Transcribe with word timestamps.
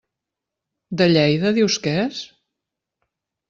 De 1.03 1.07
Lleida 1.11 1.53
dius 1.59 1.77
que 1.87 1.95
és? 2.07 2.25